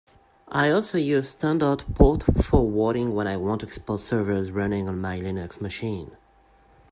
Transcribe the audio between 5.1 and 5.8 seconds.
Linux